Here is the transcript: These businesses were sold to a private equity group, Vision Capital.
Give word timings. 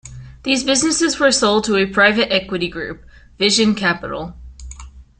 These 0.41 0.63
businesses 0.63 1.19
were 1.19 1.31
sold 1.31 1.63
to 1.65 1.75
a 1.75 1.85
private 1.85 2.33
equity 2.33 2.67
group, 2.67 3.05
Vision 3.37 3.75
Capital. 3.75 4.33